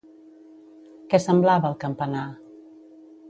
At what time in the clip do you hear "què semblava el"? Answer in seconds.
1.11-1.77